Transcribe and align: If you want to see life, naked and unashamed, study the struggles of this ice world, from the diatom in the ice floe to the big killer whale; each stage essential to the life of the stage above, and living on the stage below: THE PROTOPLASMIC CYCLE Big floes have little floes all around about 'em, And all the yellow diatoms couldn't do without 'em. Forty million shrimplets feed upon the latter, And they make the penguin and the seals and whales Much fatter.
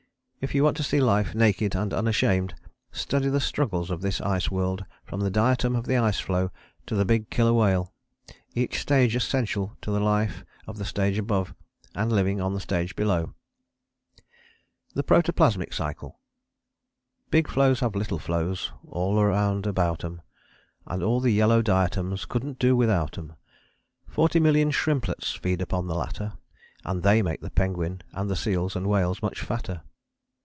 If 0.43 0.55
you 0.55 0.63
want 0.63 0.75
to 0.77 0.83
see 0.83 0.99
life, 0.99 1.35
naked 1.35 1.75
and 1.75 1.93
unashamed, 1.93 2.55
study 2.91 3.29
the 3.29 3.39
struggles 3.39 3.91
of 3.91 4.01
this 4.01 4.19
ice 4.21 4.49
world, 4.49 4.83
from 5.03 5.19
the 5.19 5.29
diatom 5.29 5.75
in 5.75 5.83
the 5.83 5.97
ice 5.97 6.19
floe 6.19 6.49
to 6.87 6.95
the 6.95 7.05
big 7.05 7.29
killer 7.29 7.53
whale; 7.53 7.93
each 8.55 8.79
stage 8.81 9.15
essential 9.15 9.77
to 9.83 9.91
the 9.91 9.99
life 9.99 10.43
of 10.65 10.79
the 10.79 10.83
stage 10.83 11.19
above, 11.19 11.53
and 11.93 12.11
living 12.11 12.41
on 12.41 12.55
the 12.55 12.59
stage 12.59 12.95
below: 12.95 13.35
THE 14.95 15.03
PROTOPLASMIC 15.03 15.71
CYCLE 15.73 16.19
Big 17.29 17.47
floes 17.47 17.81
have 17.81 17.95
little 17.95 18.17
floes 18.17 18.71
all 18.87 19.19
around 19.19 19.67
about 19.67 20.03
'em, 20.03 20.23
And 20.87 21.03
all 21.03 21.19
the 21.19 21.31
yellow 21.31 21.61
diatoms 21.61 22.25
couldn't 22.25 22.57
do 22.57 22.75
without 22.75 23.15
'em. 23.15 23.35
Forty 24.07 24.39
million 24.39 24.71
shrimplets 24.71 25.37
feed 25.37 25.61
upon 25.61 25.85
the 25.85 25.93
latter, 25.93 26.33
And 26.83 27.03
they 27.03 27.21
make 27.21 27.41
the 27.41 27.51
penguin 27.51 28.01
and 28.11 28.27
the 28.27 28.35
seals 28.35 28.75
and 28.75 28.87
whales 28.89 29.21
Much 29.21 29.39
fatter. 29.39 29.83